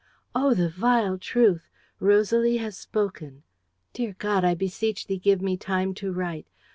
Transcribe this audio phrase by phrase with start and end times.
[0.33, 1.69] Oh, the vile truth!
[1.99, 3.43] Rosalie has spoken.
[3.93, 6.47] Dear God, I beseech Thee, give me time to write.